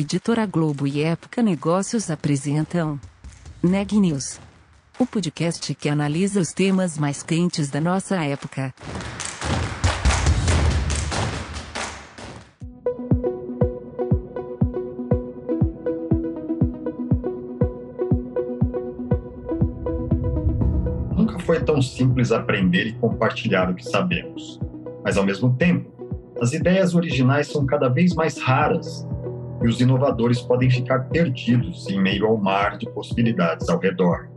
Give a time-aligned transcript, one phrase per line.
[0.00, 3.00] Editora Globo e Época Negócios apresentam
[3.60, 4.38] Neg News,
[4.96, 8.72] o podcast que analisa os temas mais quentes da nossa época.
[21.16, 24.60] Nunca foi tão simples aprender e compartilhar o que sabemos.
[25.02, 25.90] Mas, ao mesmo tempo,
[26.40, 29.07] as ideias originais são cada vez mais raras
[29.62, 34.28] e os inovadores podem ficar perdidos em meio ao mar de possibilidades ao redor.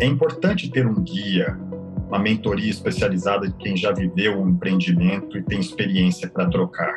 [0.00, 1.56] É importante ter um guia,
[2.08, 6.96] uma mentoria especializada de quem já viveu um empreendimento e tem experiência para trocar.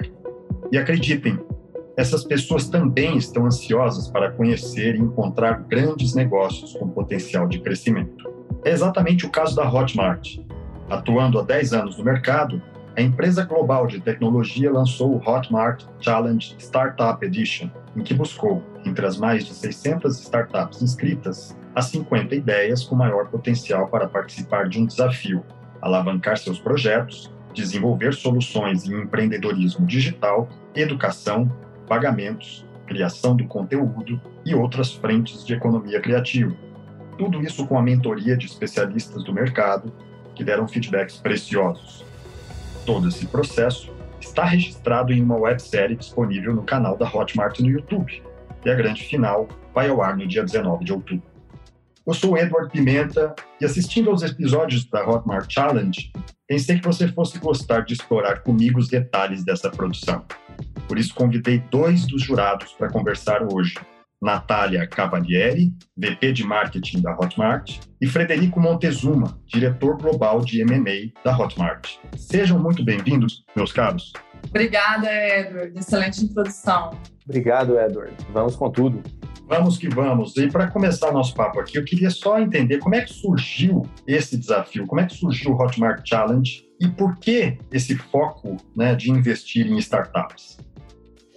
[0.72, 1.40] E acreditem,
[1.96, 8.30] essas pessoas também estão ansiosas para conhecer e encontrar grandes negócios com potencial de crescimento.
[8.64, 10.38] É exatamente o caso da Hotmart.
[10.90, 12.62] Atuando há 10 anos no mercado,
[12.98, 19.05] a empresa global de tecnologia lançou o Hotmart Challenge Startup Edition, em que buscou, entre
[19.05, 24.79] as mais de 600 startups inscritas, as 50 ideias com maior potencial para participar de
[24.79, 25.45] um desafio,
[25.79, 31.51] alavancar seus projetos, desenvolver soluções em empreendedorismo digital, educação,
[31.87, 36.55] pagamentos, criação do conteúdo e outras frentes de economia criativa.
[37.15, 39.93] Tudo isso com a mentoria de especialistas do mercado
[40.34, 42.07] que deram feedbacks preciosos.
[42.88, 48.24] Todo esse processo está registrado em uma websérie disponível no canal da Hotmart no YouTube,
[48.63, 51.27] e a grande final vai ao ar no dia 19 de outubro.
[52.08, 56.13] Eu sou Edward Pimenta e assistindo aos episódios da Hotmart Challenge,
[56.48, 60.24] pensei que você fosse gostar de explorar comigo os detalhes dessa produção.
[60.88, 63.76] Por isso convidei dois dos jurados para conversar hoje,
[64.22, 71.38] Natália Cavalieri, VP de Marketing da Hotmart, e Frederico Montezuma, diretor global de M&A da
[71.38, 71.97] Hotmart.
[72.16, 74.12] Sejam muito bem-vindos, meus caros.
[74.50, 75.78] Obrigada, Edward.
[75.78, 76.92] Excelente introdução.
[77.25, 78.16] Obrigado, Edward.
[78.31, 79.03] Vamos com tudo.
[79.47, 80.36] Vamos que vamos.
[80.36, 83.84] E para começar o nosso papo aqui, eu queria só entender como é que surgiu
[84.06, 88.96] esse desafio, como é que surgiu o Hotmart Challenge e por que esse foco né,
[88.96, 90.58] de investir em startups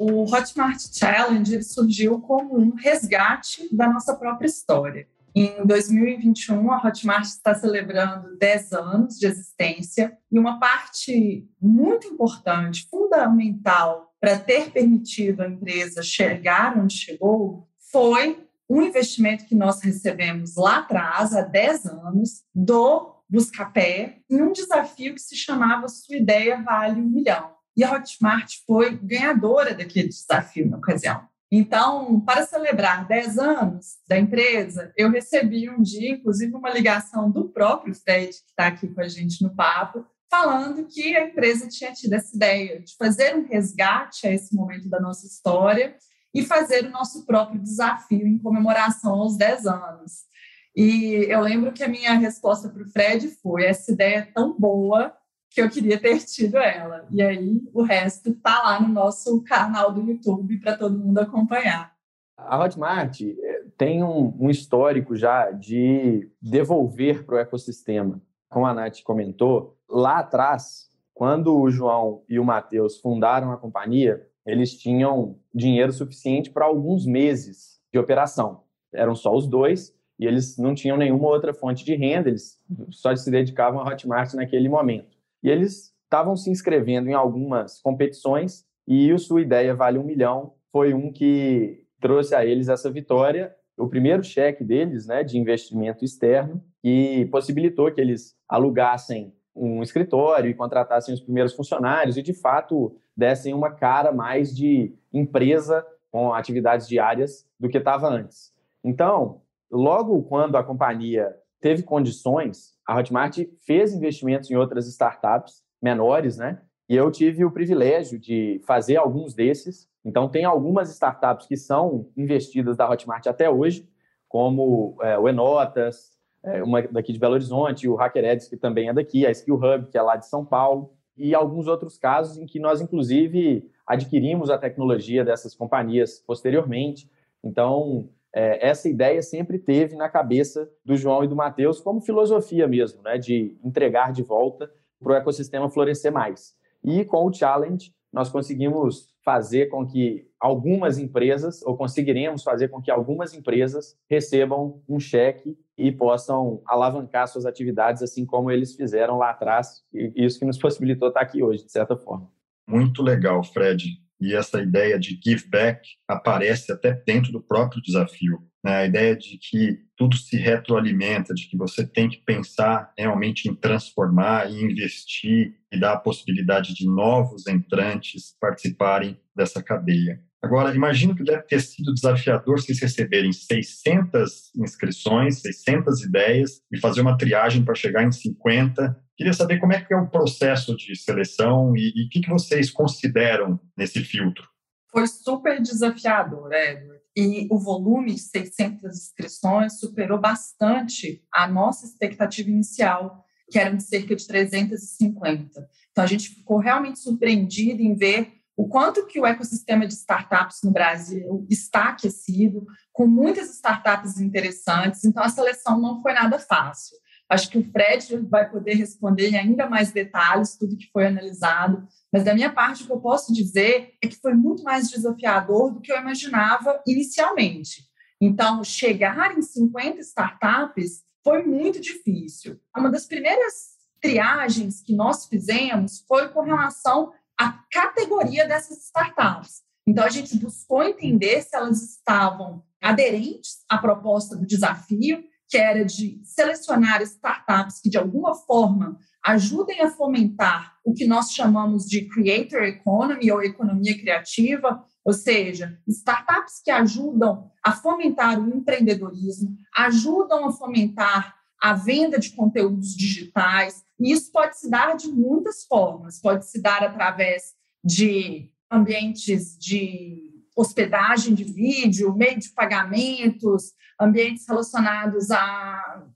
[0.01, 5.07] o Hotmart Challenge surgiu como um resgate da nossa própria história.
[5.35, 12.89] Em 2021, a Hotmart está celebrando 10 anos de existência e uma parte muito importante,
[12.91, 20.57] fundamental para ter permitido a empresa chegar onde chegou foi um investimento que nós recebemos
[20.57, 26.63] lá atrás, há 10 anos, do Buscapé, em um desafio que se chamava Sua Ideia
[26.63, 27.60] Vale um Milhão.
[27.77, 31.29] E a Hotmart foi ganhadora daquele desafio na ocasião.
[31.53, 37.49] Então, para celebrar 10 anos da empresa, eu recebi um dia, inclusive, uma ligação do
[37.49, 41.93] próprio Fred, que está aqui com a gente no papo, falando que a empresa tinha
[41.93, 45.97] tido essa ideia de fazer um resgate a esse momento da nossa história
[46.33, 50.31] e fazer o nosso próprio desafio em comemoração aos 10 anos.
[50.77, 54.57] E eu lembro que a minha resposta para o Fred foi: essa ideia é tão
[54.57, 55.13] boa
[55.51, 57.05] que eu queria ter tido ela.
[57.11, 61.93] E aí o resto está lá no nosso canal do YouTube para todo mundo acompanhar.
[62.37, 68.23] A Hotmart eh, tem um, um histórico já de devolver para o ecossistema.
[68.49, 74.27] Como a Nath comentou, lá atrás, quando o João e o Matheus fundaram a companhia,
[74.47, 78.63] eles tinham dinheiro suficiente para alguns meses de operação.
[78.93, 82.59] Eram só os dois e eles não tinham nenhuma outra fonte de renda, eles
[82.91, 85.20] só se dedicavam à Hotmart naquele momento.
[85.43, 90.55] E eles estavam se inscrevendo em algumas competições e o Sua Ideia Vale um Milhão
[90.73, 96.05] foi um que trouxe a eles essa vitória, o primeiro cheque deles, né, de investimento
[96.05, 102.33] externo, que possibilitou que eles alugassem um escritório e contratassem os primeiros funcionários e, de
[102.33, 108.53] fato, dessem uma cara mais de empresa com atividades diárias do que estava antes.
[108.83, 116.37] Então, logo quando a companhia teve condições, a Hotmart fez investimentos em outras startups menores,
[116.37, 116.61] né?
[116.89, 119.89] E eu tive o privilégio de fazer alguns desses.
[120.05, 123.89] Então, tem algumas startups que são investidas da Hotmart até hoje,
[124.29, 128.93] como é, o Enotas, é, uma daqui de Belo Horizonte, o HackerEds, que também é
[128.93, 132.47] daqui, a Skill Hub, que é lá de São Paulo, e alguns outros casos em
[132.47, 137.11] que nós, inclusive, adquirimos a tecnologia dessas companhias posteriormente.
[137.45, 142.67] Então, é, essa ideia sempre teve na cabeça do João e do Matheus como filosofia
[142.69, 146.55] mesmo, né, de entregar de volta para o ecossistema florescer mais.
[146.85, 152.81] E com o Challenge, nós conseguimos fazer com que algumas empresas, ou conseguiremos fazer com
[152.81, 159.19] que algumas empresas recebam um cheque e possam alavancar suas atividades, assim como eles fizeram
[159.19, 162.31] lá atrás, e isso que nos possibilitou estar aqui hoje, de certa forma.
[162.67, 164.01] Muito legal, Fred.
[164.21, 168.39] E essa ideia de give back aparece até dentro do próprio desafio.
[168.65, 168.77] Né?
[168.77, 173.55] A ideia de que tudo se retroalimenta, de que você tem que pensar realmente em
[173.55, 180.21] transformar e investir e dar a possibilidade de novos entrantes participarem dessa cadeia.
[180.43, 187.03] Agora, imagino que deve ter sido desafiador vocês receberem 600 inscrições, 600 ideias e fazer
[187.03, 188.97] uma triagem para chegar em 50.
[189.21, 192.71] Queria saber como é que é o processo de seleção e, o que, que vocês
[192.71, 194.49] consideram nesse filtro.
[194.91, 197.03] Foi super desafiador, Edward.
[197.15, 203.83] E o volume de 600 inscrições superou bastante a nossa expectativa inicial, que era de
[203.83, 205.69] cerca de 350.
[205.91, 210.61] Então, a gente ficou realmente surpreendido em ver o quanto que o ecossistema de startups
[210.65, 216.97] no Brasil está aquecido, com muitas startups interessantes, então a seleção não foi nada fácil.
[217.31, 221.87] Acho que o Fred vai poder responder em ainda mais detalhes tudo que foi analisado,
[222.13, 225.73] mas da minha parte o que eu posso dizer é que foi muito mais desafiador
[225.73, 227.89] do que eu imaginava inicialmente.
[228.21, 232.59] Então, chegar em 50 startups foi muito difícil.
[232.77, 239.63] Uma das primeiras triagens que nós fizemos foi com relação a categoria dessas startups.
[239.87, 245.85] Então, a gente buscou entender se elas estavam aderentes à proposta do desafio, que era
[245.85, 252.09] de selecionar startups que, de alguma forma, ajudem a fomentar o que nós chamamos de
[252.09, 260.47] creator economy ou economia criativa, ou seja, startups que ajudam a fomentar o empreendedorismo, ajudam
[260.47, 266.21] a fomentar a venda de conteúdos digitais, e isso pode se dar de muitas formas.
[266.21, 270.30] Pode se dar através de ambientes de
[270.61, 276.07] hospedagem de vídeo, meio de pagamentos, ambientes relacionados à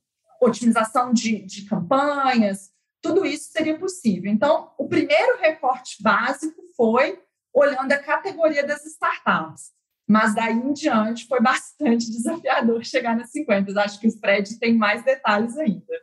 [0.40, 2.70] otimização de, de campanhas,
[3.00, 4.30] tudo isso seria possível.
[4.30, 7.18] Então, o primeiro recorte básico foi
[7.52, 9.72] olhando a categoria das startups.
[10.06, 13.80] Mas daí em diante foi bastante desafiador chegar nas 50.
[13.80, 15.94] Acho que o spread tem mais detalhes ainda.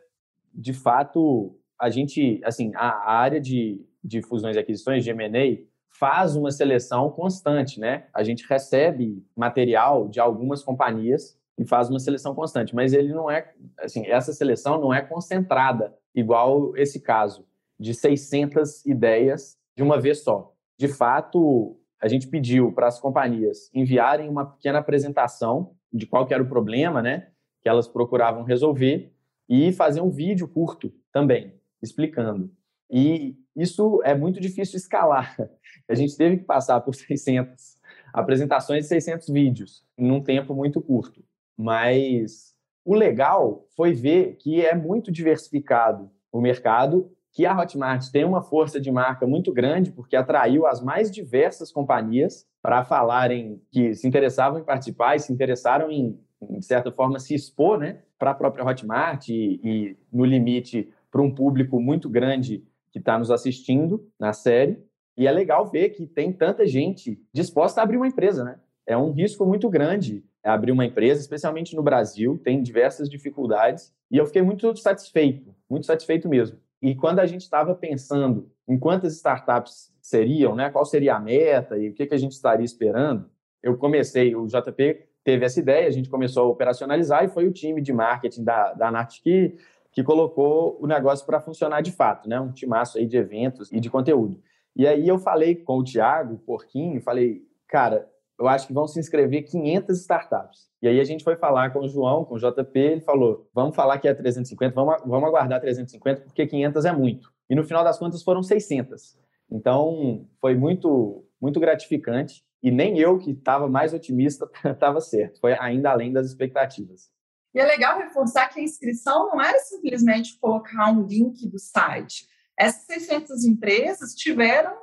[0.52, 5.64] De fato, a gente, assim, a, área de, de fusões e aquisições, de M&A,
[6.02, 8.06] faz uma seleção constante, né?
[8.12, 13.30] A gente recebe material de algumas companhias e faz uma seleção constante, mas ele não
[13.30, 17.46] é, assim, essa seleção não é concentrada, igual esse caso,
[17.78, 20.52] de 600 ideias de uma vez só.
[20.76, 26.42] De fato, a gente pediu para as companhias enviarem uma pequena apresentação de qual era
[26.42, 27.28] o problema, né,
[27.60, 29.14] que elas procuravam resolver
[29.48, 32.50] e fazer um vídeo curto também explicando.
[32.90, 35.36] E isso é muito difícil escalar.
[35.88, 37.78] A gente teve que passar por 600
[38.12, 41.24] apresentações e 600 vídeos em um tempo muito curto.
[41.56, 42.54] Mas
[42.84, 48.42] o legal foi ver que é muito diversificado o mercado, que a Hotmart tem uma
[48.42, 54.06] força de marca muito grande, porque atraiu as mais diversas companhias para falarem que se
[54.06, 58.34] interessavam em participar e se interessaram em, de certa forma, se expor né, para a
[58.34, 64.06] própria Hotmart e, e, no limite, para um público muito grande que está nos assistindo
[64.20, 64.78] na série.
[65.16, 68.60] E é legal ver que tem tanta gente disposta a abrir uma empresa, né?
[68.86, 73.94] É um risco muito grande abrir uma empresa, especialmente no Brasil, tem diversas dificuldades.
[74.10, 76.58] E eu fiquei muito satisfeito, muito satisfeito mesmo.
[76.80, 81.78] E quando a gente estava pensando em quantas startups seriam, né, qual seria a meta
[81.78, 83.30] e o que, que a gente estaria esperando,
[83.62, 87.52] eu comecei, o JP teve essa ideia, a gente começou a operacionalizar e foi o
[87.52, 89.56] time de marketing da, da NAT que
[89.92, 92.40] que colocou o negócio para funcionar de fato, né?
[92.40, 94.40] Um timaço aí de eventos e de conteúdo.
[94.74, 98.08] E aí eu falei com o Thiago Porquinho, falei, cara,
[98.38, 100.70] eu acho que vão se inscrever 500 startups.
[100.80, 103.76] E aí a gente foi falar com o João, com o JP, ele falou, vamos
[103.76, 107.32] falar que é 350, vamos, vamos aguardar 350, porque 500 é muito.
[107.48, 109.18] E no final das contas foram 600.
[109.50, 112.42] Então, foi muito, muito gratificante.
[112.62, 115.38] E nem eu, que estava mais otimista, estava certo.
[115.40, 117.10] Foi ainda além das expectativas.
[117.54, 122.26] E é legal reforçar que a inscrição não era simplesmente colocar um link do site.
[122.58, 124.76] Essas 600 empresas tiveram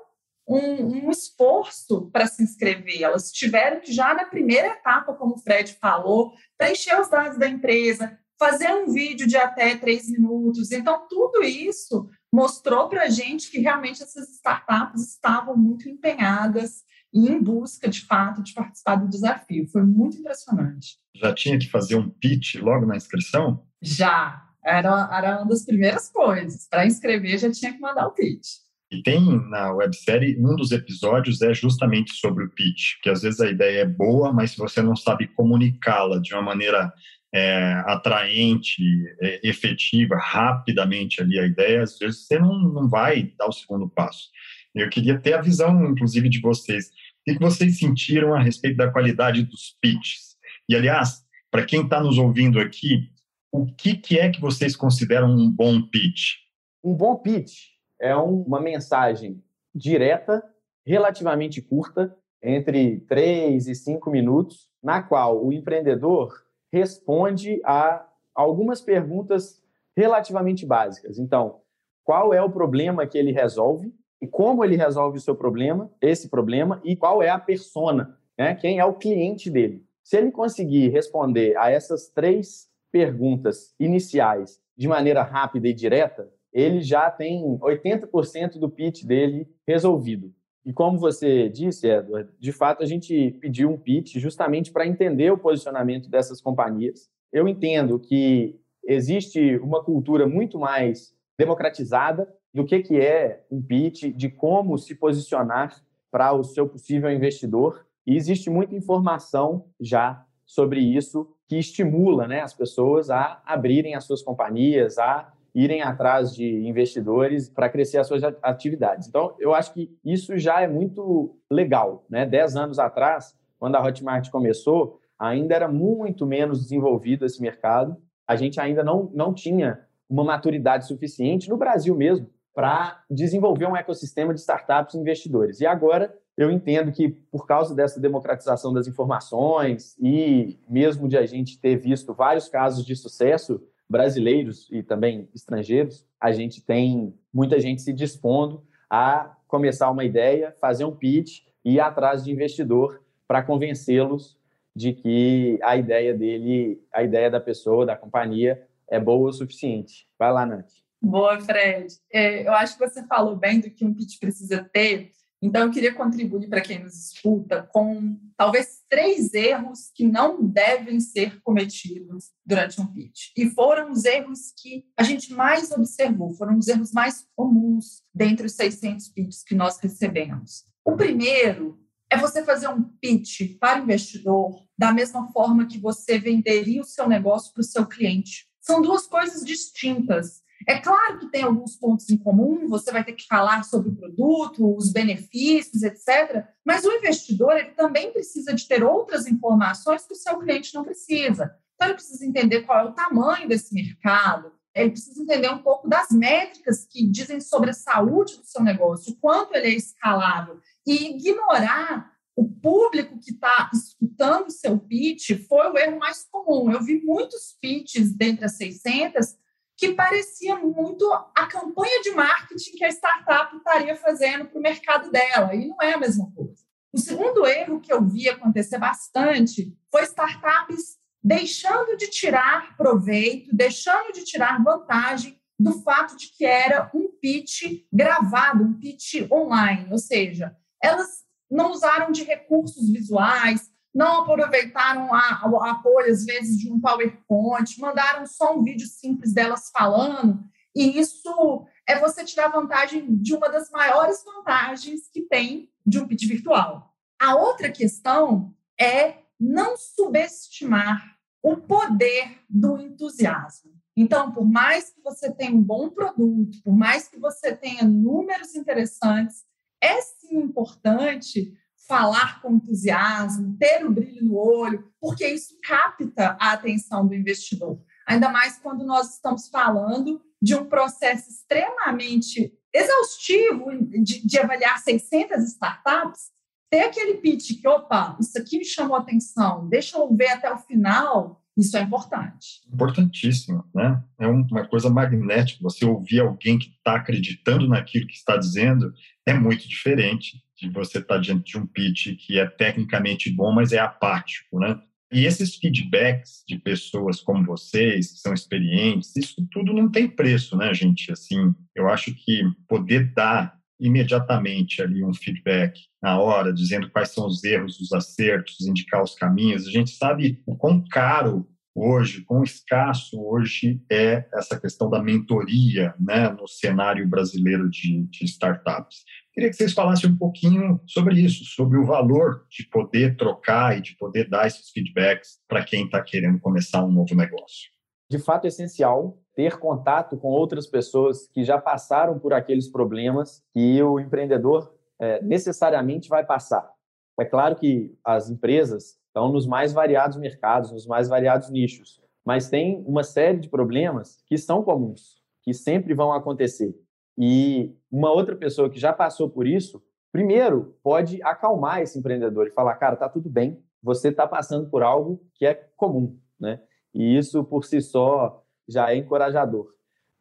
[0.47, 3.01] um, um esforço para se inscrever.
[3.01, 7.47] Elas tiveram que, já na primeira etapa, como o Fred falou, preencher os dados da
[7.47, 10.71] empresa, fazer um vídeo de até três minutos.
[10.71, 17.27] Então, tudo isso mostrou para a gente que realmente essas startups estavam muito empenhadas e
[17.27, 19.67] em busca, de fato, de participar do desafio.
[19.67, 20.97] Foi muito impressionante.
[21.15, 23.63] Já tinha que fazer um pitch logo na inscrição?
[23.81, 24.45] Já.
[24.63, 26.67] Era, era uma das primeiras coisas.
[26.67, 28.47] Para inscrever, já tinha que mandar o pitch.
[28.91, 33.39] E tem na websérie, um dos episódios é justamente sobre o pitch, que às vezes
[33.39, 36.91] a ideia é boa, mas se você não sabe comunicá-la de uma maneira
[37.33, 38.81] é, atraente,
[39.21, 43.87] é, efetiva, rapidamente ali a ideia, às vezes você não, não vai dar o segundo
[43.87, 44.29] passo.
[44.73, 46.89] Eu queria ter a visão, inclusive, de vocês.
[47.27, 50.37] O que vocês sentiram a respeito da qualidade dos pitches?
[50.67, 53.09] E, aliás, para quem está nos ouvindo aqui,
[53.51, 56.35] o que, que é que vocês consideram um bom pitch?
[56.83, 60.43] Um bom pitch é uma mensagem direta,
[60.85, 69.61] relativamente curta, entre 3 e 5 minutos, na qual o empreendedor responde a algumas perguntas
[69.95, 71.19] relativamente básicas.
[71.19, 71.59] Então,
[72.03, 73.93] qual é o problema que ele resolve
[74.27, 78.55] como ele resolve o seu problema, esse problema, e qual é a persona, né?
[78.55, 79.85] quem é o cliente dele.
[80.03, 86.81] Se ele conseguir responder a essas três perguntas iniciais de maneira rápida e direta, ele
[86.81, 90.33] já tem 80% do pitch dele resolvido.
[90.65, 95.31] E como você disse, Edward, de fato a gente pediu um pitch justamente para entender
[95.31, 97.09] o posicionamento dessas companhias.
[97.31, 104.13] Eu entendo que existe uma cultura muito mais democratizada do que, que é um pitch,
[104.15, 105.75] de como se posicionar
[106.11, 107.85] para o seu possível investidor.
[108.05, 114.05] E existe muita informação já sobre isso que estimula né, as pessoas a abrirem as
[114.05, 119.07] suas companhias, a irem atrás de investidores para crescer as suas atividades.
[119.07, 122.05] Então, eu acho que isso já é muito legal.
[122.09, 122.25] Né?
[122.25, 127.97] Dez anos atrás, quando a Hotmart começou, ainda era muito menos desenvolvido esse mercado.
[128.27, 132.27] A gente ainda não, não tinha uma maturidade suficiente, no Brasil mesmo,
[132.59, 135.61] para desenvolver um ecossistema de startups e investidores.
[135.61, 141.25] E agora eu entendo que, por causa dessa democratização das informações e mesmo de a
[141.25, 147.61] gente ter visto vários casos de sucesso, brasileiros e também estrangeiros, a gente tem muita
[147.61, 153.01] gente se dispondo a começar uma ideia, fazer um pitch e ir atrás de investidor
[153.25, 154.37] para convencê-los
[154.75, 160.09] de que a ideia dele, a ideia da pessoa, da companhia, é boa o suficiente.
[160.19, 160.88] Vai lá, Nath.
[161.01, 161.93] Boa, Fred.
[162.11, 165.71] É, eu acho que você falou bem do que um pitch precisa ter, então, eu
[165.71, 172.31] queria contribuir para quem nos escuta com talvez três erros que não devem ser cometidos
[172.45, 173.31] durante um pitch.
[173.37, 178.47] E foram os erros que a gente mais observou, foram os erros mais comuns dentre
[178.47, 180.65] os 600 pitches que nós recebemos.
[180.83, 181.79] O primeiro
[182.09, 186.85] é você fazer um pitch para o investidor da mesma forma que você venderia o
[186.85, 188.49] seu negócio para o seu cliente.
[188.59, 190.41] São duas coisas distintas.
[190.67, 193.95] É claro que tem alguns pontos em comum, você vai ter que falar sobre o
[193.95, 196.45] produto, os benefícios, etc.
[196.65, 200.83] Mas o investidor ele também precisa de ter outras informações que o seu cliente não
[200.83, 201.55] precisa.
[201.75, 205.87] Então, ele precisa entender qual é o tamanho desse mercado, ele precisa entender um pouco
[205.87, 210.59] das métricas que dizem sobre a saúde do seu negócio, o quanto ele é escalável,
[210.85, 216.71] e ignorar o público que está escutando o seu pitch foi o erro mais comum.
[216.71, 219.35] Eu vi muitos pitches dentre as 600
[219.79, 225.09] que parecia muito a campanha de marketing que a startup estaria fazendo para o mercado
[225.09, 226.61] dela, e não é a mesma coisa.
[226.91, 234.11] O segundo erro que eu vi acontecer bastante foi startups deixando de tirar proveito, deixando
[234.11, 239.97] de tirar vantagem do fato de que era um pitch gravado, um pitch online, ou
[239.97, 246.71] seja, elas não usaram de recursos visuais, não aproveitaram a, o apoio, às vezes, de
[246.71, 250.41] um PowerPoint, mandaram só um vídeo simples delas falando,
[250.73, 256.07] e isso é você tirar vantagem de uma das maiores vantagens que tem de um
[256.07, 256.95] pitch virtual.
[257.19, 263.73] A outra questão é não subestimar o poder do entusiasmo.
[263.97, 268.55] Então, por mais que você tenha um bom produto, por mais que você tenha números
[268.55, 269.43] interessantes,
[269.81, 271.53] é sim importante
[271.89, 277.81] falar com entusiasmo, ter o brilho no olho, porque isso capta a atenção do investidor.
[278.07, 283.65] Ainda mais quando nós estamos falando de um processo extremamente exaustivo
[284.03, 286.29] de, de avaliar 600 startups,
[286.69, 290.59] ter aquele pitch que, opa, isso aqui me chamou atenção, deixa eu ver até o
[290.59, 292.61] final, isso é importante.
[292.71, 294.01] Importantíssimo, né?
[294.19, 295.59] É uma coisa magnética.
[295.63, 298.93] Você ouvir alguém que está acreditando naquilo que está dizendo
[299.25, 303.51] é muito diferente de você estar tá diante de um pitch que é tecnicamente bom,
[303.53, 304.79] mas é apático, né?
[305.11, 310.55] E esses feedbacks de pessoas como vocês, que são experientes, isso tudo não tem preço,
[310.55, 311.11] né, gente?
[311.11, 317.25] Assim, eu acho que poder dar imediatamente ali um feedback na hora, dizendo quais são
[317.25, 322.43] os erros, os acertos, indicar os caminhos, a gente sabe o quão caro hoje, quão
[322.43, 328.97] escasso hoje é essa questão da mentoria né, no cenário brasileiro de, de startups.
[329.39, 333.81] Queria que vocês falassem um pouquinho sobre isso, sobre o valor de poder trocar e
[333.81, 337.69] de poder dar esses feedbacks para quem está querendo começar um novo negócio.
[338.11, 343.41] De fato, é essencial ter contato com outras pessoas que já passaram por aqueles problemas
[343.53, 346.69] que o empreendedor é, necessariamente vai passar.
[347.17, 352.49] É claro que as empresas estão nos mais variados mercados, nos mais variados nichos, mas
[352.49, 356.75] tem uma série de problemas que são comuns, que sempre vão acontecer.
[357.19, 362.51] E uma outra pessoa que já passou por isso, primeiro, pode acalmar esse empreendedor e
[362.51, 366.61] falar: cara, tá tudo bem, você está passando por algo que é comum, né?
[366.93, 369.67] E isso por si só já é encorajador.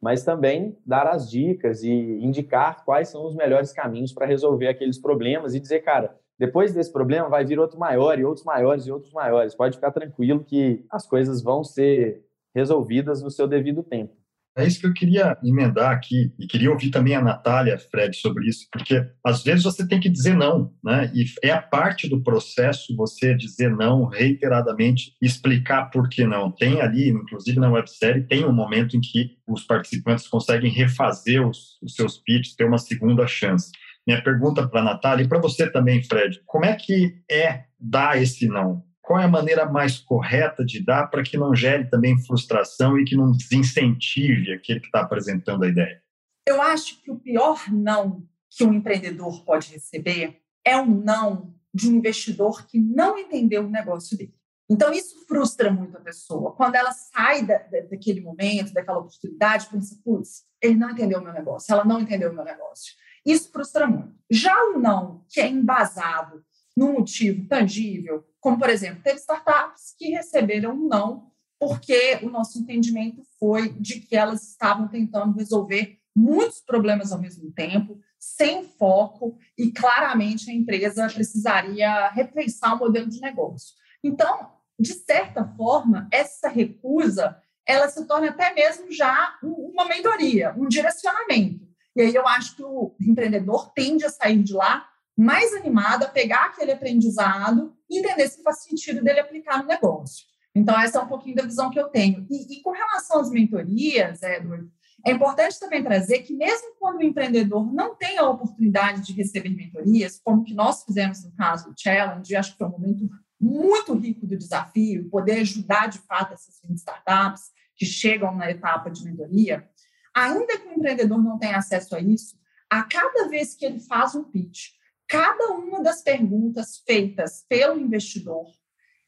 [0.01, 4.97] Mas também dar as dicas e indicar quais são os melhores caminhos para resolver aqueles
[4.97, 8.91] problemas e dizer, cara, depois desse problema vai vir outro maior e outros maiores e
[8.91, 9.55] outros maiores.
[9.55, 12.25] Pode ficar tranquilo que as coisas vão ser
[12.55, 14.18] resolvidas no seu devido tempo.
[14.57, 18.47] É isso que eu queria emendar aqui, e queria ouvir também a Natália, Fred, sobre
[18.47, 21.09] isso, porque às vezes você tem que dizer não, né?
[21.13, 26.51] E é a parte do processo você dizer não reiteradamente, explicar por que não.
[26.51, 31.77] Tem ali, inclusive na websérie, tem um momento em que os participantes conseguem refazer os,
[31.81, 33.71] os seus pitches, ter uma segunda chance.
[34.05, 38.21] Minha pergunta para a Natália e para você também, Fred, como é que é dar
[38.21, 38.83] esse não?
[39.09, 43.03] Qual é a maneira mais correta de dar para que não gere também frustração e
[43.03, 45.99] que não desincentive aquele que está apresentando a ideia?
[46.47, 51.89] Eu acho que o pior não que um empreendedor pode receber é um não de
[51.89, 54.35] um investidor que não entendeu o negócio dele.
[54.69, 56.51] Então, isso frustra muito a pessoa.
[56.51, 57.57] Quando ela sai da,
[57.89, 62.29] daquele momento, daquela oportunidade, pensa, putz, ele não entendeu o meu negócio, ela não entendeu
[62.29, 62.93] o meu negócio.
[63.25, 64.13] Isso frustra muito.
[64.29, 66.43] Já o não, que é embasado
[66.77, 72.57] num motivo tangível, como, por exemplo, teve startups que receberam um não, porque o nosso
[72.57, 79.37] entendimento foi de que elas estavam tentando resolver muitos problemas ao mesmo tempo, sem foco,
[79.57, 83.75] e claramente a empresa precisaria repensar o modelo de negócio.
[84.03, 90.67] Então, de certa forma, essa recusa ela se torna até mesmo já uma mentoria, um
[90.67, 91.67] direcionamento.
[91.95, 96.07] E aí eu acho que o empreendedor tende a sair de lá mais animado a
[96.07, 100.25] pegar aquele aprendizado e entender se faz sentido dele aplicar no negócio.
[100.55, 102.25] Então, essa é um pouquinho da visão que eu tenho.
[102.29, 104.69] E, e com relação às mentorias, Edward,
[105.05, 109.49] é importante também trazer que, mesmo quando o empreendedor não tem a oportunidade de receber
[109.49, 113.93] mentorias, como que nós fizemos no caso do Challenge, acho que foi um momento muito
[113.93, 119.67] rico do desafio, poder ajudar de fato essas startups que chegam na etapa de mentoria,
[120.13, 122.37] ainda que o empreendedor não tenha acesso a isso,
[122.69, 124.78] a cada vez que ele faz um pitch,
[125.09, 128.45] cada uma das perguntas feitas pelo investidor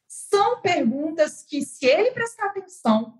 [0.07, 3.19] são perguntas que, se ele prestar atenção,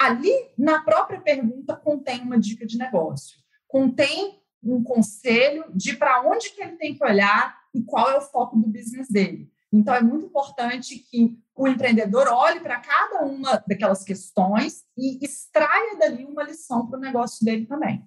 [0.00, 6.50] ali na própria pergunta contém uma dica de negócio, contém um conselho de para onde
[6.50, 9.52] que ele tem que olhar e qual é o foco do business dele.
[9.70, 15.96] Então, é muito importante que o empreendedor olhe para cada uma daquelas questões e extraia
[15.98, 18.06] dali uma lição para o negócio dele também.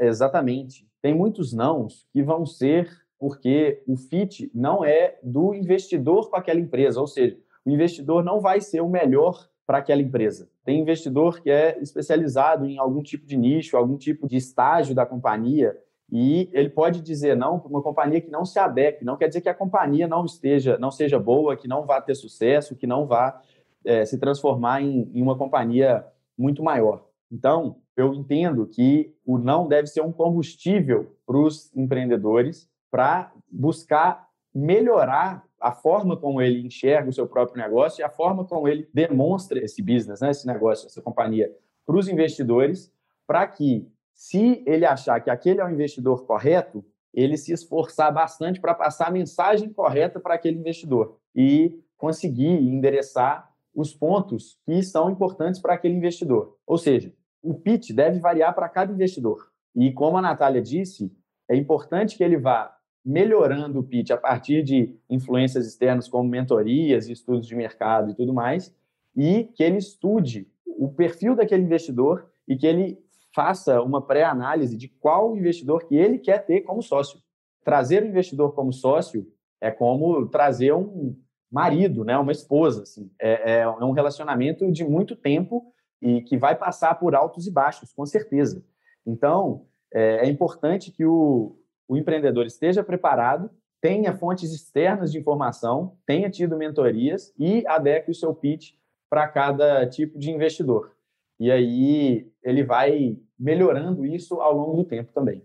[0.00, 0.88] Exatamente.
[1.02, 6.60] Tem muitos nãos que vão ser porque o fit não é do investidor com aquela
[6.60, 10.48] empresa, ou seja, o investidor não vai ser o melhor para aquela empresa.
[10.64, 15.04] Tem investidor que é especializado em algum tipo de nicho, algum tipo de estágio da
[15.04, 15.76] companhia,
[16.10, 19.04] e ele pode dizer não para uma companhia que não se adeque.
[19.04, 22.14] Não quer dizer que a companhia não esteja, não seja boa, que não vá ter
[22.14, 23.42] sucesso, que não vá
[23.84, 27.04] é, se transformar em, em uma companhia muito maior.
[27.30, 34.28] Então, eu entendo que o não deve ser um combustível para os empreendedores para buscar
[34.54, 38.88] melhorar a forma como ele enxerga o seu próprio negócio e a forma como ele
[38.92, 41.52] demonstra esse business, né, esse negócio, essa companhia
[41.84, 42.92] para os investidores,
[43.26, 48.60] para que, se ele achar que aquele é o investidor correto, ele se esforçar bastante
[48.60, 55.10] para passar a mensagem correta para aquele investidor e conseguir endereçar os pontos que são
[55.10, 56.56] importantes para aquele investidor.
[56.66, 59.50] Ou seja, o pitch deve variar para cada investidor.
[59.74, 61.12] E como a Natália disse,
[61.48, 62.76] é importante que ele vá
[63.08, 68.34] melhorando o pitch a partir de influências externas como mentorias, estudos de mercado e tudo
[68.34, 68.74] mais,
[69.16, 72.98] e que ele estude o perfil daquele investidor e que ele
[73.34, 77.18] faça uma pré-análise de qual investidor que ele quer ter como sócio.
[77.64, 79.26] Trazer o investidor como sócio
[79.58, 81.16] é como trazer um
[81.50, 82.82] marido, né, uma esposa.
[82.82, 83.10] Assim.
[83.18, 87.50] É, é, é um relacionamento de muito tempo e que vai passar por altos e
[87.50, 88.62] baixos, com certeza.
[89.06, 91.56] Então, é, é importante que o,
[91.88, 98.14] o empreendedor esteja preparado, tenha fontes externas de informação, tenha tido mentorias e adeque o
[98.14, 98.74] seu pitch
[99.08, 100.92] para cada tipo de investidor.
[101.40, 105.42] E aí ele vai melhorando isso ao longo do tempo também.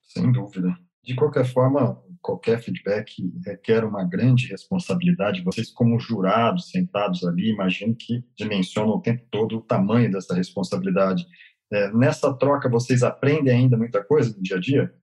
[0.00, 0.74] Sem dúvida.
[1.04, 5.44] De qualquer forma, qualquer feedback requer uma grande responsabilidade.
[5.44, 11.26] Vocês, como jurados sentados ali, imagino que dimensionam o tempo todo o tamanho dessa responsabilidade.
[11.70, 14.94] É, nessa troca, vocês aprendem ainda muita coisa no dia a dia?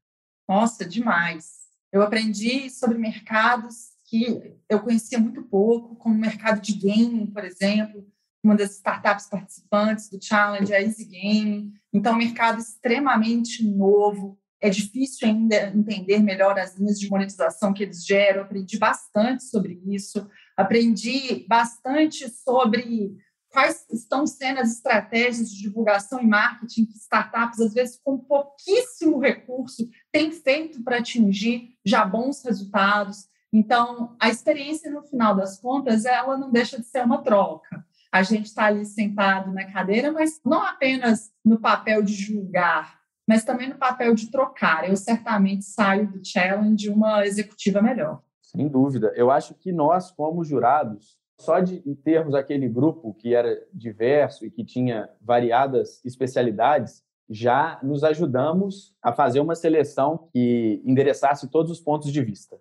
[0.48, 1.66] Nossa, demais.
[1.92, 7.44] Eu aprendi sobre mercados que eu conhecia muito pouco, como o mercado de gaming, por
[7.44, 8.06] exemplo,
[8.44, 11.74] uma das startups participantes do Challenge, a Easy Game.
[11.92, 17.84] Então, um mercado extremamente novo, é difícil ainda entender melhor as linhas de monetização que
[17.84, 18.44] eles geram.
[18.44, 23.16] Aprendi bastante sobre isso, aprendi bastante sobre
[23.56, 29.18] quais estão sendo as estratégias de divulgação e marketing que startups, às vezes com pouquíssimo
[29.18, 33.30] recurso, têm feito para atingir já bons resultados.
[33.54, 37.86] Então, a experiência, no final das contas, ela não deixa de ser uma troca.
[38.12, 43.46] A gente está ali sentado na cadeira, mas não apenas no papel de julgar, mas
[43.46, 44.90] também no papel de trocar.
[44.90, 48.22] Eu certamente saio do challenge uma executiva melhor.
[48.42, 49.14] Sem dúvida.
[49.16, 54.52] Eu acho que nós, como jurados, só de termos aquele grupo que era diverso e
[54.52, 61.80] que tinha variadas especialidades, já nos ajudamos a fazer uma seleção que endereçasse todos os
[61.80, 62.58] pontos de vista.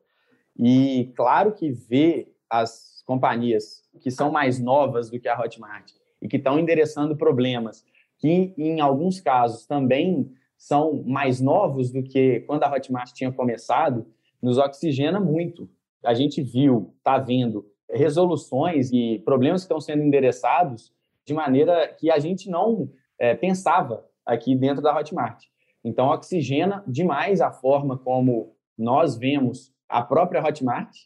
[0.59, 6.29] E claro que ver as companhias que são mais novas do que a Hotmart e
[6.29, 7.85] que estão endereçando problemas
[8.19, 14.07] que, em alguns casos, também são mais novos do que quando a Hotmart tinha começado,
[14.41, 15.69] nos oxigena muito.
[16.03, 20.93] A gente viu, está vendo resoluções e problemas que estão sendo endereçados
[21.25, 25.45] de maneira que a gente não é, pensava aqui dentro da Hotmart.
[25.83, 30.97] Então, oxigena demais a forma como nós vemos a própria Hotmart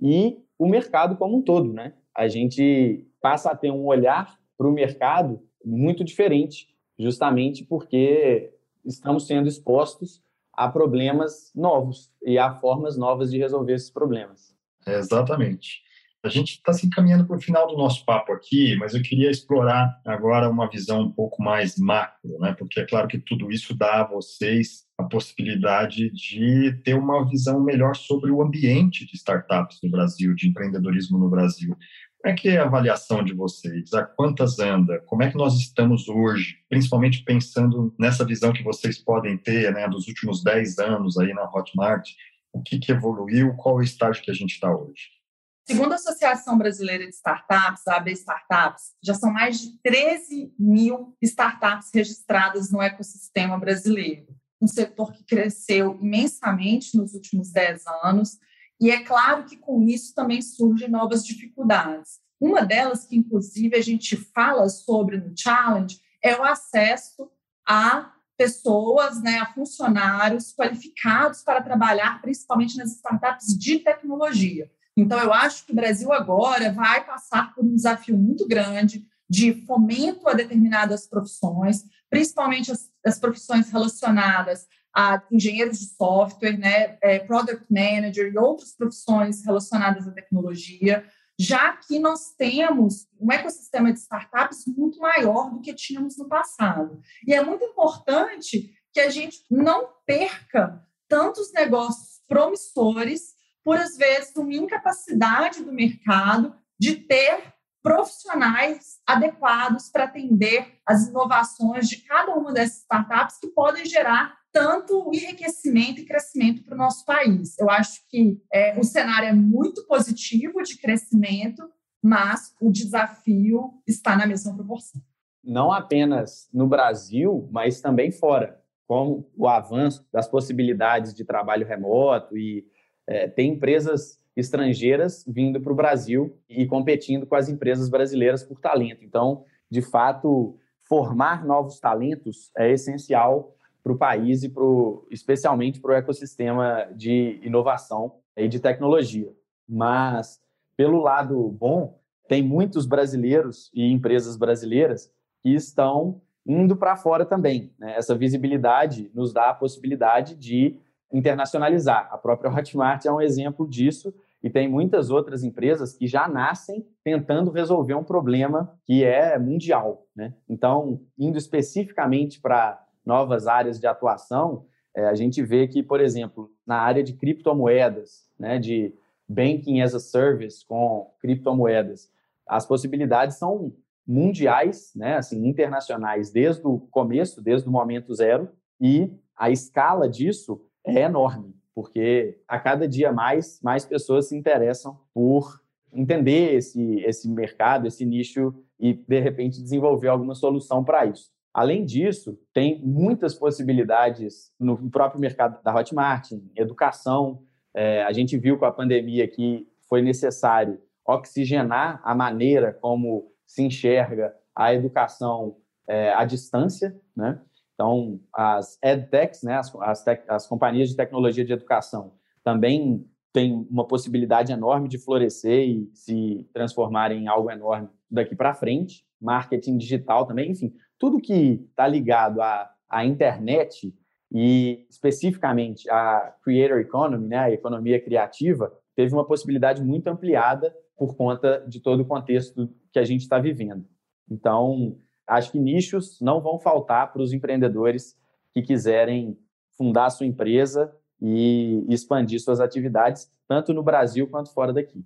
[0.00, 1.94] e o mercado como um todo, né?
[2.14, 6.68] A gente passa a ter um olhar para o mercado muito diferente,
[6.98, 8.52] justamente porque
[8.84, 14.54] estamos sendo expostos a problemas novos e a formas novas de resolver esses problemas.
[14.86, 15.82] Exatamente.
[16.24, 19.28] A gente está se encaminhando para o final do nosso papo aqui, mas eu queria
[19.28, 22.54] explorar agora uma visão um pouco mais macro, né?
[22.56, 27.60] Porque é claro que tudo isso dá a vocês a possibilidade de ter uma visão
[27.60, 31.76] melhor sobre o ambiente de startups no Brasil, de empreendedorismo no Brasil.
[32.22, 33.92] Como é que é a avaliação de vocês?
[33.92, 35.00] A quantas anda?
[35.06, 36.56] Como é que nós estamos hoje?
[36.68, 41.50] Principalmente pensando nessa visão que vocês podem ter, né, dos últimos 10 anos aí na
[41.50, 42.08] Hotmart,
[42.52, 45.21] o que, que evoluiu, qual é o estágio que a gente está hoje?
[45.64, 51.16] Segundo a Associação Brasileira de Startups, a AB Startups, já são mais de 13 mil
[51.22, 54.26] startups registradas no ecossistema brasileiro.
[54.60, 58.38] Um setor que cresceu imensamente nos últimos 10 anos,
[58.80, 62.18] e é claro que com isso também surgem novas dificuldades.
[62.40, 67.30] Uma delas, que inclusive a gente fala sobre no Challenge, é o acesso
[67.64, 74.68] a pessoas, né, a funcionários qualificados para trabalhar principalmente nas startups de tecnologia.
[74.96, 79.64] Então, eu acho que o Brasil agora vai passar por um desafio muito grande de
[79.66, 87.18] fomento a determinadas profissões, principalmente as, as profissões relacionadas a engenheiros de software, né, é,
[87.20, 91.02] product manager e outras profissões relacionadas à tecnologia,
[91.38, 97.00] já que nós temos um ecossistema de startups muito maior do que tínhamos no passado.
[97.26, 104.34] E é muito importante que a gente não perca tantos negócios promissores por, às vezes,
[104.36, 112.52] uma incapacidade do mercado de ter profissionais adequados para atender as inovações de cada uma
[112.52, 117.58] dessas startups que podem gerar tanto enriquecimento e crescimento para o nosso país.
[117.58, 121.68] Eu acho que é, o cenário é muito positivo de crescimento,
[122.02, 125.00] mas o desafio está na mesma proporção.
[125.42, 132.36] Não apenas no Brasil, mas também fora, com o avanço das possibilidades de trabalho remoto
[132.36, 132.66] e
[133.06, 138.60] é, tem empresas estrangeiras vindo para o Brasil e competindo com as empresas brasileiras por
[138.60, 139.04] talento.
[139.04, 145.92] Então, de fato, formar novos talentos é essencial para o país e pro, especialmente para
[145.92, 149.30] o ecossistema de inovação e de tecnologia.
[149.68, 150.40] Mas,
[150.76, 155.12] pelo lado bom, tem muitos brasileiros e empresas brasileiras
[155.42, 157.72] que estão indo para fora também.
[157.78, 157.94] Né?
[157.96, 160.76] Essa visibilidade nos dá a possibilidade de
[161.12, 162.08] internacionalizar.
[162.10, 166.86] A própria Hotmart é um exemplo disso e tem muitas outras empresas que já nascem
[167.04, 170.06] tentando resolver um problema que é mundial.
[170.16, 170.34] Né?
[170.48, 176.50] Então, indo especificamente para novas áreas de atuação, é, a gente vê que, por exemplo,
[176.66, 178.94] na área de criptomoedas, né, de
[179.28, 182.10] banking as a service com criptomoedas,
[182.46, 183.72] as possibilidades são
[184.06, 190.60] mundiais, né, assim, internacionais, desde o começo, desde o momento zero, e a escala disso
[190.84, 195.60] é enorme, porque a cada dia mais, mais pessoas se interessam por
[195.92, 201.30] entender esse, esse mercado, esse nicho e, de repente, desenvolver alguma solução para isso.
[201.52, 207.42] Além disso, tem muitas possibilidades no próprio mercado da Hotmart, educação.
[207.74, 213.62] É, a gente viu com a pandemia que foi necessário oxigenar a maneira como se
[213.62, 217.38] enxerga a educação é, à distância, né?
[217.74, 222.12] Então, as edtechs, né, as, as, as companhias de tecnologia de educação,
[222.44, 228.54] também têm uma possibilidade enorme de florescer e se transformar em algo enorme daqui para
[228.54, 229.04] frente.
[229.20, 233.94] Marketing digital também, enfim, tudo que está ligado à, à internet
[234.30, 241.16] e especificamente a creator economy, né, a economia criativa, teve uma possibilidade muito ampliada por
[241.16, 243.84] conta de todo o contexto que a gente está vivendo.
[244.30, 244.96] Então,
[245.36, 248.16] acho que nichos não vão faltar para os empreendedores
[248.52, 249.38] que quiserem
[249.76, 255.04] fundar sua empresa e expandir suas atividades, tanto no Brasil quanto fora daqui.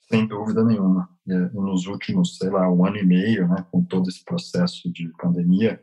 [0.00, 1.08] Sem dúvida nenhuma.
[1.52, 5.82] Nos últimos, sei lá, um ano e meio, né, com todo esse processo de pandemia,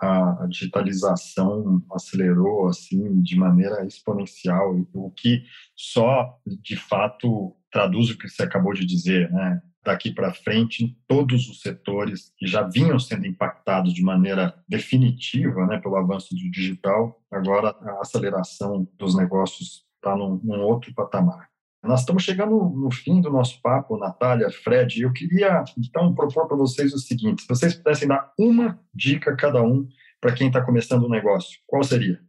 [0.00, 5.44] a, digitalização acelerou assim de maneira exponencial, o que
[5.76, 9.60] só de fato traduz o que você acabou de dizer, né?
[9.82, 15.66] Daqui para frente em todos os setores que já vinham sendo impactados de maneira definitiva
[15.66, 21.48] né, pelo avanço do digital, agora a aceleração dos negócios está num, num, outro patamar.
[21.82, 26.56] Nós estamos chegando no fim do nosso papo, Natália, Fred, eu queria então propor para
[26.56, 29.88] vocês o seguinte: se vocês pudessem dar uma dica cada um
[30.20, 32.20] para quem está começando um negócio, qual seria?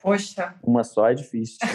[0.00, 0.56] Poxa.
[0.62, 1.58] Uma só é difícil.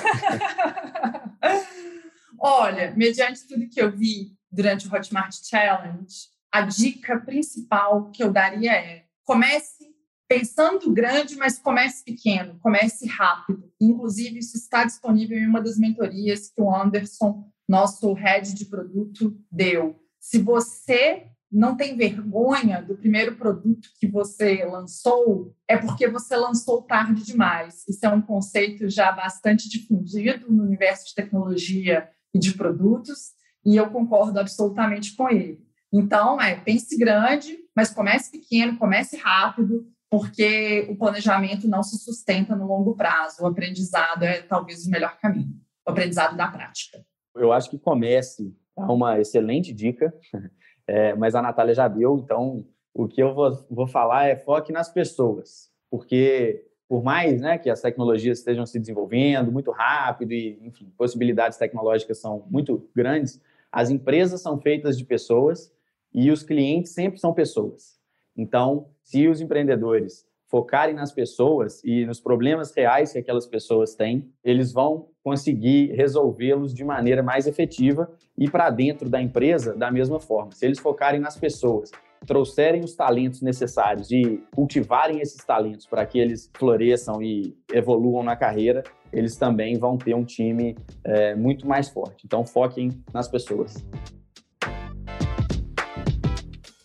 [2.39, 6.15] Olha, mediante tudo que eu vi, durante o Hotmart Challenge,
[6.51, 9.91] a dica principal que eu daria é: comece
[10.29, 13.71] pensando grande, mas comece pequeno, comece rápido.
[13.81, 19.35] Inclusive, isso está disponível em uma das mentorias que o Anderson, nosso head de produto,
[19.51, 19.99] deu.
[20.19, 26.81] Se você não tem vergonha do primeiro produto que você lançou, é porque você lançou
[26.81, 27.83] tarde demais.
[27.87, 33.33] Isso é um conceito já bastante difundido no universo de tecnologia e de produtos
[33.65, 35.63] e eu concordo absolutamente com ele.
[35.91, 42.55] Então, é, pense grande, mas comece pequeno, comece rápido, porque o planejamento não se sustenta
[42.55, 43.43] no longo prazo.
[43.43, 45.55] O aprendizado é talvez o melhor caminho,
[45.87, 47.03] o aprendizado da prática.
[47.35, 50.13] Eu acho que comece é uma excelente dica,
[50.87, 54.71] é, mas a Natália já deu, então o que eu vou, vou falar é foque
[54.71, 60.59] nas pessoas, porque por mais né, que as tecnologias estejam se desenvolvendo muito rápido e,
[60.63, 63.41] enfim, possibilidades tecnológicas são muito grandes,
[63.73, 65.73] as empresas são feitas de pessoas
[66.13, 67.99] e os clientes sempre são pessoas.
[68.37, 74.31] Então, se os empreendedores focarem nas pessoas e nos problemas reais que aquelas pessoas têm,
[74.43, 80.19] eles vão conseguir resolvê-los de maneira mais efetiva e para dentro da empresa da mesma
[80.19, 80.51] forma.
[80.51, 81.89] Se eles focarem nas pessoas,
[82.27, 88.35] trouxerem os talentos necessários e cultivarem esses talentos para que eles floresçam e evoluam na
[88.35, 92.23] carreira, eles também vão ter um time é, muito mais forte.
[92.25, 93.85] Então, foquem nas pessoas.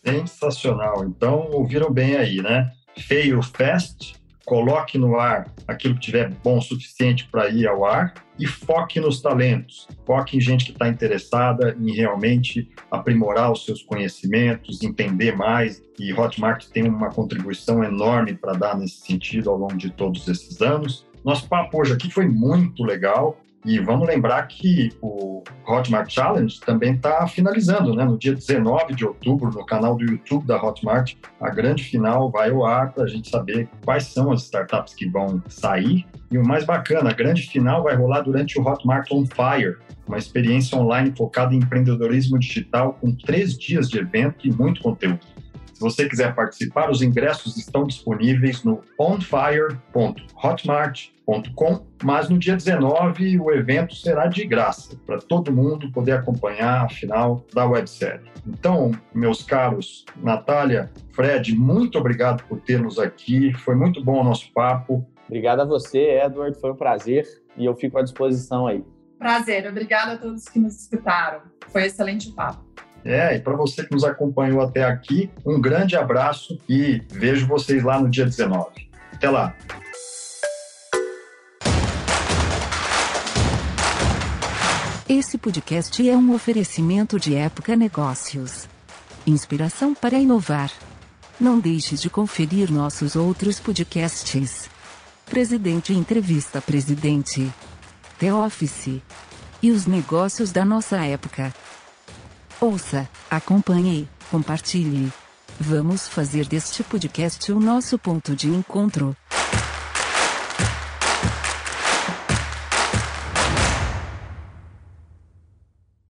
[0.05, 1.05] Sensacional.
[1.05, 2.71] Então, ouviram bem aí, né?
[2.97, 4.15] Fail fast,
[4.45, 9.01] coloque no ar aquilo que tiver bom o suficiente para ir ao ar e foque
[9.01, 9.87] nos talentos.
[10.07, 15.83] Foque em gente que está interessada em realmente aprimorar os seus conhecimentos, entender mais.
[15.99, 20.63] E Hotmart tem uma contribuição enorme para dar nesse sentido ao longo de todos esses
[20.63, 21.07] anos.
[21.25, 23.39] Nosso papo hoje aqui foi muito legal.
[23.65, 28.05] E vamos lembrar que o Hotmart Challenge também está finalizando, né?
[28.05, 32.51] No dia 19 de outubro, no canal do YouTube da Hotmart, a grande final vai
[32.51, 36.07] ao ar para a gente saber quais são as startups que vão sair.
[36.31, 39.77] E o mais bacana, a grande final vai rolar durante o Hotmart On Fire,
[40.07, 45.21] uma experiência online focada em empreendedorismo digital com três dias de evento e muito conteúdo.
[45.79, 53.53] Se você quiser participar, os ingressos estão disponíveis no onfire.hotmart.com, mas no dia 19 o
[53.53, 58.29] evento será de graça para todo mundo poder acompanhar a final da websérie.
[58.45, 63.55] Então, meus caros Natália, Fred, muito obrigado por termos aqui.
[63.55, 65.07] Foi muito bom o nosso papo.
[65.27, 66.61] Obrigado a você, Edward.
[66.61, 67.25] Foi um prazer
[67.57, 68.85] e eu fico à disposição aí.
[69.17, 69.65] Prazer.
[69.69, 71.43] Obrigada a todos que nos escutaram.
[71.69, 72.68] Foi excelente o papo.
[73.05, 77.83] É, e para você que nos acompanhou até aqui, um grande abraço e vejo vocês
[77.83, 78.89] lá no dia 19.
[79.13, 79.55] Até lá!
[85.09, 88.69] Esse podcast é um oferecimento de Época Negócios.
[89.27, 90.71] Inspiração para inovar.
[91.41, 94.69] Não deixe de conferir nossos outros podcasts.
[95.25, 97.51] Presidente Entrevista Presidente.
[98.19, 99.01] The Office.
[99.63, 101.55] E os negócios da nossa época.
[102.61, 105.13] Ouça, acompanhe, compartilhe.
[105.61, 109.17] Vamos fazer deste podcast o nosso ponto de encontro.